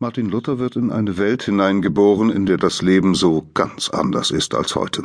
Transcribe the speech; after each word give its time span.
Martin 0.00 0.28
Luther 0.28 0.58
wird 0.58 0.74
in 0.74 0.90
eine 0.90 1.18
Welt 1.18 1.44
hineingeboren, 1.44 2.30
in 2.30 2.46
der 2.46 2.56
das 2.56 2.82
Leben 2.82 3.14
so 3.14 3.48
ganz 3.54 3.88
anders 3.90 4.32
ist 4.32 4.54
als 4.54 4.74
heute. 4.74 5.04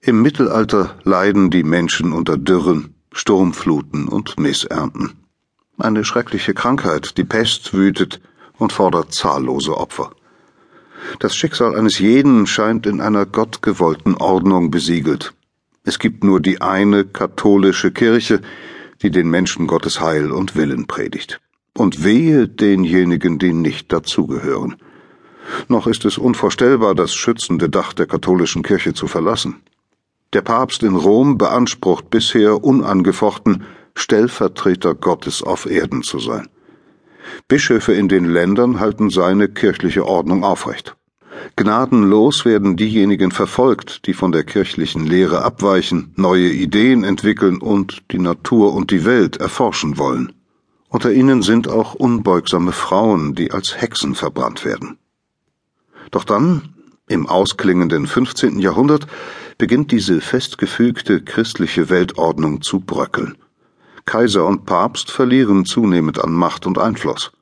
Im 0.00 0.22
Mittelalter 0.22 0.96
leiden 1.02 1.50
die 1.50 1.64
Menschen 1.64 2.12
unter 2.12 2.36
Dürren, 2.36 2.94
Sturmfluten 3.12 4.06
und 4.06 4.38
Missernten. 4.38 5.24
Eine 5.76 6.04
schreckliche 6.04 6.54
Krankheit, 6.54 7.18
die 7.18 7.24
Pest, 7.24 7.74
wütet 7.74 8.20
und 8.58 8.72
fordert 8.72 9.12
zahllose 9.12 9.76
Opfer. 9.76 10.12
Das 11.18 11.34
Schicksal 11.34 11.76
eines 11.76 11.98
jeden 11.98 12.46
scheint 12.46 12.86
in 12.86 13.00
einer 13.00 13.26
gottgewollten 13.26 14.14
Ordnung 14.14 14.70
besiegelt. 14.70 15.34
Es 15.82 15.98
gibt 15.98 16.22
nur 16.22 16.40
die 16.40 16.60
eine 16.60 17.04
katholische 17.04 17.90
Kirche, 17.90 18.40
die 19.02 19.10
den 19.10 19.28
Menschen 19.28 19.66
Gottes 19.66 20.00
Heil 20.00 20.30
und 20.30 20.54
Willen 20.54 20.86
predigt 20.86 21.40
und 21.78 22.04
wehe 22.04 22.48
denjenigen, 22.48 23.38
die 23.38 23.52
nicht 23.52 23.92
dazugehören. 23.92 24.76
Noch 25.68 25.86
ist 25.86 26.04
es 26.04 26.18
unvorstellbar, 26.18 26.94
das 26.94 27.14
schützende 27.14 27.70
Dach 27.70 27.92
der 27.92 28.06
katholischen 28.06 28.62
Kirche 28.62 28.94
zu 28.94 29.06
verlassen. 29.06 29.62
Der 30.32 30.42
Papst 30.42 30.82
in 30.82 30.94
Rom 30.94 31.38
beansprucht 31.38 32.10
bisher 32.10 32.62
unangefochten, 32.62 33.64
Stellvertreter 33.94 34.94
Gottes 34.94 35.42
auf 35.42 35.66
Erden 35.66 36.02
zu 36.02 36.18
sein. 36.18 36.48
Bischöfe 37.46 37.94
in 37.94 38.08
den 38.08 38.24
Ländern 38.26 38.78
halten 38.78 39.10
seine 39.10 39.48
kirchliche 39.48 40.06
Ordnung 40.06 40.44
aufrecht. 40.44 40.96
Gnadenlos 41.56 42.44
werden 42.44 42.76
diejenigen 42.76 43.30
verfolgt, 43.30 44.06
die 44.06 44.14
von 44.14 44.32
der 44.32 44.44
kirchlichen 44.44 45.06
Lehre 45.06 45.42
abweichen, 45.42 46.12
neue 46.16 46.50
Ideen 46.50 47.04
entwickeln 47.04 47.58
und 47.58 48.02
die 48.10 48.18
Natur 48.18 48.74
und 48.74 48.90
die 48.90 49.04
Welt 49.04 49.36
erforschen 49.36 49.98
wollen. 49.98 50.32
Unter 50.88 51.12
ihnen 51.12 51.42
sind 51.42 51.68
auch 51.68 51.94
unbeugsame 51.94 52.72
Frauen, 52.72 53.34
die 53.34 53.50
als 53.52 53.80
Hexen 53.80 54.14
verbrannt 54.14 54.64
werden. 54.64 54.98
Doch 56.10 56.24
dann, 56.24 56.74
im 57.08 57.26
ausklingenden 57.26 58.06
15. 58.06 58.58
Jahrhundert, 58.58 59.06
beginnt 59.58 59.92
diese 59.92 60.20
festgefügte 60.20 61.22
christliche 61.22 61.90
Weltordnung 61.90 62.62
zu 62.62 62.80
bröckeln. 62.80 63.36
Kaiser 64.06 64.46
und 64.46 64.64
Papst 64.64 65.10
verlieren 65.10 65.66
zunehmend 65.66 66.22
an 66.22 66.32
Macht 66.32 66.66
und 66.66 66.78
Einfluss. 66.78 67.32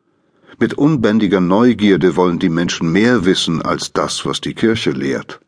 Mit 0.59 0.75
unbändiger 0.75 1.41
Neugierde 1.41 2.17
wollen 2.17 2.41
die 2.41 2.49
Menschen 2.49 2.91
mehr 2.91 3.25
wissen 3.25 3.63
als 3.63 3.93
das, 3.93 4.27
was 4.27 4.41
die 4.41 4.55
Kirche 4.55 4.91
lehrt. 4.91 5.41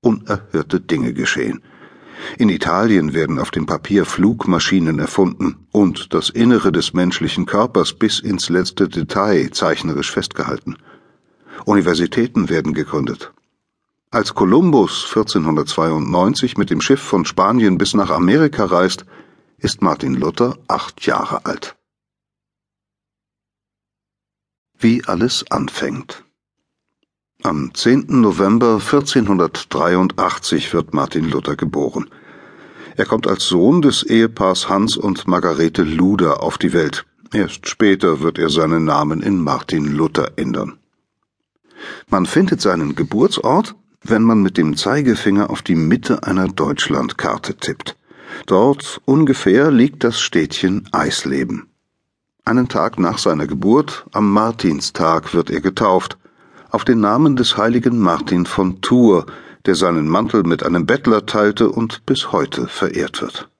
Unerhörte 0.00 0.78
Dinge 0.78 1.14
geschehen. 1.14 1.62
In 2.38 2.48
Italien 2.48 3.14
werden 3.14 3.38
auf 3.38 3.50
dem 3.50 3.66
Papier 3.66 4.04
Flugmaschinen 4.04 4.98
erfunden 4.98 5.66
und 5.72 6.14
das 6.14 6.30
Innere 6.30 6.72
des 6.72 6.92
menschlichen 6.92 7.46
Körpers 7.46 7.92
bis 7.94 8.20
ins 8.20 8.48
letzte 8.48 8.88
Detail 8.88 9.50
zeichnerisch 9.50 10.10
festgehalten. 10.10 10.76
Universitäten 11.64 12.48
werden 12.48 12.74
gegründet. 12.74 13.32
Als 14.10 14.34
Kolumbus 14.34 15.06
1492 15.08 16.58
mit 16.58 16.70
dem 16.70 16.80
Schiff 16.80 17.00
von 17.00 17.24
Spanien 17.24 17.78
bis 17.78 17.94
nach 17.94 18.10
Amerika 18.10 18.66
reist, 18.66 19.06
ist 19.58 19.80
Martin 19.80 20.14
Luther 20.14 20.58
acht 20.68 21.06
Jahre 21.06 21.46
alt. 21.46 21.76
Wie 24.78 25.04
alles 25.04 25.50
anfängt. 25.50 26.24
Am 27.44 27.74
10. 27.74 28.20
November 28.20 28.74
1483 28.74 30.72
wird 30.72 30.94
Martin 30.94 31.28
Luther 31.28 31.56
geboren. 31.56 32.08
Er 32.96 33.04
kommt 33.04 33.26
als 33.26 33.48
Sohn 33.48 33.82
des 33.82 34.04
Ehepaars 34.04 34.68
Hans 34.68 34.96
und 34.96 35.26
Margarete 35.26 35.82
Luder 35.82 36.40
auf 36.40 36.56
die 36.56 36.72
Welt. 36.72 37.04
Erst 37.32 37.68
später 37.68 38.20
wird 38.20 38.38
er 38.38 38.48
seinen 38.48 38.84
Namen 38.84 39.22
in 39.22 39.42
Martin 39.42 39.86
Luther 39.86 40.34
ändern. 40.36 40.78
Man 42.08 42.26
findet 42.26 42.60
seinen 42.60 42.94
Geburtsort, 42.94 43.74
wenn 44.04 44.22
man 44.22 44.40
mit 44.40 44.56
dem 44.56 44.76
Zeigefinger 44.76 45.50
auf 45.50 45.62
die 45.62 45.74
Mitte 45.74 46.22
einer 46.22 46.46
Deutschlandkarte 46.46 47.56
tippt. 47.56 47.96
Dort 48.46 49.00
ungefähr 49.04 49.72
liegt 49.72 50.04
das 50.04 50.20
Städtchen 50.20 50.88
Eisleben. 50.92 51.66
Einen 52.44 52.68
Tag 52.68 53.00
nach 53.00 53.18
seiner 53.18 53.48
Geburt, 53.48 54.06
am 54.12 54.32
Martinstag, 54.32 55.34
wird 55.34 55.50
er 55.50 55.60
getauft 55.60 56.18
auf 56.72 56.86
den 56.86 57.00
Namen 57.00 57.36
des 57.36 57.58
heiligen 57.58 57.98
Martin 57.98 58.46
von 58.46 58.80
Tours, 58.80 59.26
der 59.66 59.74
seinen 59.74 60.08
Mantel 60.08 60.42
mit 60.42 60.64
einem 60.64 60.86
Bettler 60.86 61.26
teilte 61.26 61.68
und 61.68 62.06
bis 62.06 62.32
heute 62.32 62.66
verehrt 62.66 63.20
wird. 63.20 63.50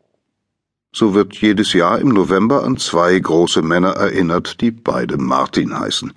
So 0.95 1.15
wird 1.15 1.37
jedes 1.37 1.75
Jahr 1.75 1.99
im 1.99 2.09
November 2.09 2.65
an 2.65 2.79
zwei 2.79 3.19
große 3.19 3.61
Männer 3.61 3.91
erinnert, 3.91 4.63
die 4.63 4.71
beide 4.71 5.19
Martin 5.19 5.79
heißen. 5.79 6.15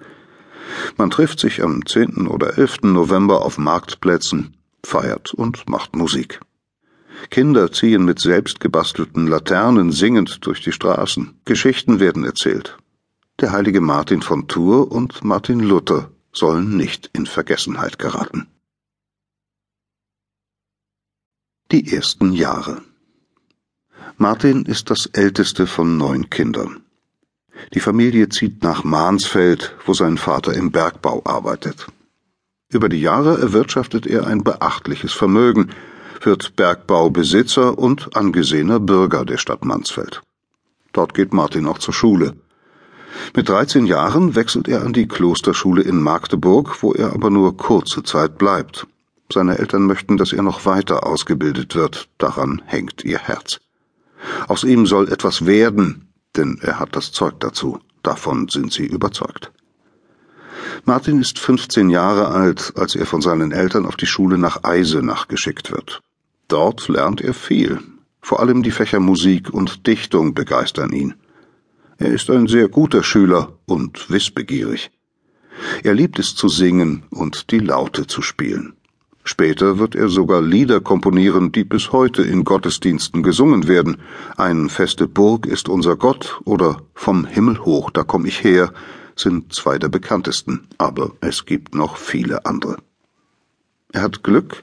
Man 0.96 1.10
trifft 1.10 1.40
sich 1.40 1.62
am 1.62 1.86
10. 1.86 2.28
oder 2.28 2.58
11. 2.58 2.84
November 2.84 3.44
auf 3.44 3.58
Marktplätzen, 3.58 4.56
feiert 4.86 5.34
und 5.34 5.70
macht 5.70 5.98
Musik. 5.98 6.40
Kinder 7.30 7.74
ziehen 7.74 8.06
mit 8.06 8.20
selbstgebastelten 8.20 9.28
Laternen 9.28 9.92
singend 9.92 10.46
durch 10.46 10.62
die 10.62 10.72
Straßen, 10.72 11.42
Geschichten 11.44 12.00
werden 12.00 12.24
erzählt. 12.24 12.78
Der 13.42 13.52
heilige 13.52 13.82
Martin 13.82 14.22
von 14.22 14.48
Tours 14.48 14.88
und 14.88 15.26
Martin 15.26 15.60
Luther 15.60 16.10
sollen 16.38 16.78
nicht 16.78 17.10
in 17.14 17.26
Vergessenheit 17.26 18.00
geraten. 18.00 18.48
Die 21.72 21.94
ersten 21.94 22.34
Jahre 22.34 22.82
Martin 24.18 24.64
ist 24.64 24.90
das 24.90 25.08
älteste 25.08 25.68
von 25.68 25.98
neun 25.98 26.30
Kindern. 26.30 26.82
Die 27.74 27.82
Familie 27.82 28.30
zieht 28.30 28.64
nach 28.64 28.84
Mansfeld, 28.84 29.76
wo 29.86 29.94
sein 29.94 30.18
Vater 30.18 30.54
im 30.54 30.72
Bergbau 30.72 31.22
arbeitet. 31.26 31.88
Über 32.70 32.88
die 32.88 33.02
Jahre 33.02 33.40
erwirtschaftet 33.40 34.08
er 34.08 34.26
ein 34.28 34.44
beachtliches 34.44 35.14
Vermögen, 35.14 35.72
wird 36.22 36.56
Bergbaubesitzer 36.56 37.78
und 37.78 38.16
angesehener 38.16 38.80
Bürger 38.80 39.26
der 39.26 39.38
Stadt 39.38 39.66
Mansfeld. 39.66 40.22
Dort 40.94 41.14
geht 41.14 41.34
Martin 41.34 41.68
auch 41.68 41.80
zur 41.80 41.94
Schule. 41.94 42.36
Mit 43.36 43.50
13 43.50 43.86
Jahren 43.86 44.36
wechselt 44.36 44.68
er 44.68 44.84
an 44.84 44.94
die 44.94 45.08
Klosterschule 45.08 45.82
in 45.82 46.02
Magdeburg, 46.02 46.82
wo 46.82 46.94
er 46.94 47.14
aber 47.14 47.30
nur 47.30 47.58
kurze 47.58 48.04
Zeit 48.04 48.38
bleibt. 48.38 48.88
Seine 49.32 49.58
Eltern 49.58 49.86
möchten, 49.86 50.18
dass 50.18 50.34
er 50.34 50.44
noch 50.44 50.66
weiter 50.66 51.06
ausgebildet 51.06 51.76
wird, 51.76 52.10
daran 52.18 52.62
hängt 52.66 53.04
ihr 53.04 53.20
Herz. 53.20 53.60
Aus 54.48 54.64
ihm 54.64 54.86
soll 54.86 55.10
etwas 55.10 55.46
werden, 55.46 56.10
denn 56.36 56.60
er 56.62 56.80
hat 56.80 56.96
das 56.96 57.12
Zeug 57.12 57.40
dazu, 57.40 57.80
davon 58.04 58.48
sind 58.50 58.72
sie 58.72 58.86
überzeugt. 58.86 59.52
Martin 60.84 61.20
ist 61.20 61.40
15 61.40 61.90
Jahre 61.90 62.28
alt, 62.28 62.74
als 62.76 62.96
er 62.96 63.06
von 63.06 63.22
seinen 63.22 63.52
Eltern 63.52 63.86
auf 63.86 63.96
die 63.96 64.06
Schule 64.06 64.38
nach 64.38 64.64
Eisenach 64.64 65.28
geschickt 65.28 65.72
wird. 65.72 66.02
Dort 66.48 66.88
lernt 66.88 67.22
er 67.22 67.34
viel, 67.34 67.80
vor 68.22 68.40
allem 68.40 68.64
die 68.64 68.72
Fächer 68.72 69.00
Musik 69.00 69.54
und 69.54 69.88
Dichtung 69.88 70.34
begeistern 70.34 70.92
ihn. 70.92 71.16
Er 71.98 72.12
ist 72.12 72.30
ein 72.30 72.48
sehr 72.48 72.68
guter 72.68 73.04
Schüler 73.04 73.54
und 73.66 74.10
wissbegierig. 74.10 74.92
Er 75.84 75.94
liebt 75.94 76.20
es 76.20 76.36
zu 76.36 76.50
singen 76.50 77.04
und 77.10 77.52
die 77.52 77.60
Laute 77.60 78.06
zu 78.06 78.22
spielen. 78.22 78.74
Später 79.24 79.80
wird 79.80 79.96
er 79.96 80.10
sogar 80.10 80.42
Lieder 80.42 80.82
komponieren, 80.82 81.52
die 81.52 81.64
bis 81.64 81.92
heute 81.92 82.22
in 82.22 82.44
Gottesdiensten 82.44 83.24
gesungen 83.24 83.68
werden. 83.68 83.98
Ein 84.38 84.70
feste 84.70 85.08
Burg 85.08 85.48
ist 85.48 85.70
unser 85.70 85.96
Gott 85.96 86.40
oder 86.44 86.82
Vom 86.94 87.26
Himmel 87.26 87.60
hoch, 87.66 87.90
da 87.90 88.04
komm 88.04 88.26
ich 88.26 88.44
her, 88.44 88.72
sind 89.16 89.54
zwei 89.54 89.80
der 89.80 89.90
bekanntesten, 89.90 90.68
aber 90.78 91.14
es 91.22 91.46
gibt 91.46 91.74
noch 91.74 91.98
viele 91.98 92.46
andere. 92.46 92.78
Er 93.94 94.02
hat 94.02 94.22
Glück 94.22 94.62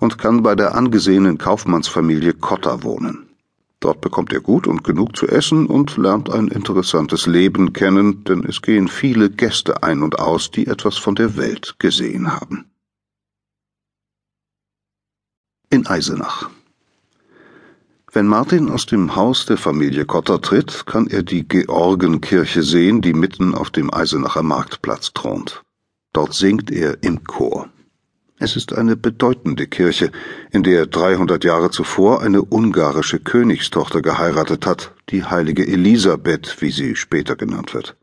und 0.00 0.18
kann 0.18 0.42
bei 0.42 0.56
der 0.56 0.74
angesehenen 0.74 1.38
Kaufmannsfamilie 1.38 2.34
Cotta 2.34 2.82
wohnen. 2.82 3.25
Dort 3.80 4.00
bekommt 4.00 4.32
er 4.32 4.40
gut 4.40 4.66
und 4.66 4.84
genug 4.84 5.16
zu 5.16 5.28
essen 5.28 5.66
und 5.66 5.96
lernt 5.96 6.30
ein 6.30 6.48
interessantes 6.48 7.26
Leben 7.26 7.72
kennen, 7.72 8.24
denn 8.24 8.44
es 8.44 8.62
gehen 8.62 8.88
viele 8.88 9.30
Gäste 9.30 9.82
ein 9.82 10.02
und 10.02 10.18
aus, 10.18 10.50
die 10.50 10.66
etwas 10.66 10.96
von 10.96 11.14
der 11.14 11.36
Welt 11.36 11.76
gesehen 11.78 12.32
haben. 12.32 12.70
In 15.68 15.86
Eisenach. 15.86 16.48
Wenn 18.12 18.28
Martin 18.28 18.70
aus 18.70 18.86
dem 18.86 19.14
Haus 19.14 19.44
der 19.44 19.58
Familie 19.58 20.06
Kotter 20.06 20.40
tritt, 20.40 20.86
kann 20.86 21.06
er 21.06 21.22
die 21.22 21.46
Georgenkirche 21.46 22.62
sehen, 22.62 23.02
die 23.02 23.12
mitten 23.12 23.54
auf 23.54 23.70
dem 23.70 23.92
Eisenacher 23.92 24.42
Marktplatz 24.42 25.12
thront. 25.12 25.62
Dort 26.14 26.32
singt 26.32 26.70
er 26.70 27.02
im 27.02 27.24
Chor. 27.24 27.68
Es 28.38 28.54
ist 28.54 28.74
eine 28.74 28.96
bedeutende 28.96 29.66
Kirche, 29.66 30.12
in 30.50 30.62
der 30.62 30.86
300 30.86 31.42
Jahre 31.42 31.70
zuvor 31.70 32.20
eine 32.20 32.42
ungarische 32.42 33.18
Königstochter 33.18 34.02
geheiratet 34.02 34.66
hat, 34.66 34.92
die 35.08 35.24
heilige 35.24 35.66
Elisabeth, 35.66 36.60
wie 36.60 36.70
sie 36.70 36.96
später 36.96 37.34
genannt 37.34 37.72
wird. 37.72 37.96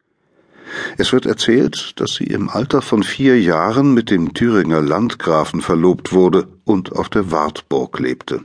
Es 0.97 1.13
wird 1.13 1.27
erzählt, 1.27 1.99
dass 1.99 2.15
sie 2.15 2.23
im 2.23 2.49
Alter 2.49 2.81
von 2.81 3.03
vier 3.03 3.39
Jahren 3.39 3.93
mit 3.93 4.09
dem 4.09 4.33
Thüringer 4.33 4.81
Landgrafen 4.81 5.61
verlobt 5.61 6.13
wurde 6.13 6.47
und 6.63 6.93
auf 6.93 7.09
der 7.09 7.31
Wartburg 7.31 7.99
lebte. 7.99 8.41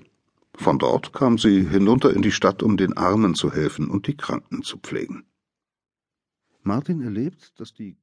Von 0.54 0.78
dort 0.78 1.14
kam 1.14 1.38
sie 1.38 1.64
hinunter 1.64 2.12
in 2.12 2.20
die 2.20 2.32
Stadt, 2.32 2.62
um 2.62 2.76
den 2.76 2.98
Armen 2.98 3.34
zu 3.34 3.52
helfen 3.52 3.88
und 3.88 4.08
die 4.08 4.16
Kranken 4.16 4.62
zu 4.62 4.76
pflegen. 4.76 5.24
Martin 6.64 7.00
erlebt, 7.00 7.58
dass 7.58 7.72
die 7.72 7.96